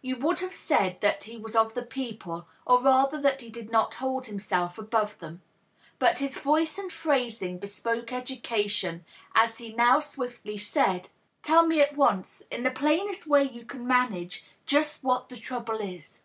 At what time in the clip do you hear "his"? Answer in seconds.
6.20-6.38